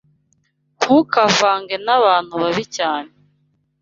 Ntukavange 0.79 1.75
nabantu 1.85 2.33
babi 2.41 2.63
cyanne. 2.75 3.11